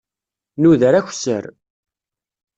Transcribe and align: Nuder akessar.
Nuder 0.61 0.93
akessar. 0.99 1.45